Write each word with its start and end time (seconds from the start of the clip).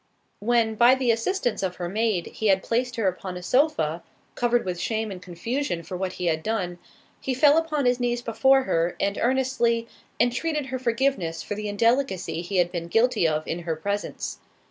When, 0.39 0.73
by 0.73 0.95
the 0.95 1.11
assistance 1.11 1.61
of 1.61 1.75
her 1.75 1.87
maid, 1.87 2.25
he 2.33 2.47
had 2.47 2.63
placed 2.63 2.95
her 2.95 3.07
upon 3.07 3.37
a 3.37 3.43
sofa—covered 3.43 4.65
with 4.65 4.79
shame 4.79 5.11
and 5.11 5.21
confusion 5.21 5.83
for 5.83 5.95
what 5.95 6.13
he 6.13 6.25
had 6.25 6.41
done, 6.41 6.79
he 7.19 7.35
fell 7.35 7.55
upon 7.55 7.85
his 7.85 7.99
knees 7.99 8.23
before 8.23 8.63
her, 8.63 8.95
and 8.99 9.19
earnestly 9.21 9.87
"Entreated 10.19 10.65
her 10.65 10.79
forgiveness 10.79 11.43
for 11.43 11.53
the 11.53 11.67
indelicacy 11.69 12.41
he 12.41 12.57
had 12.57 12.71
been 12.71 12.87
guilty 12.87 13.27
of 13.27 13.47
in 13.47 13.59
her 13.59 13.75
presence." 13.75 14.39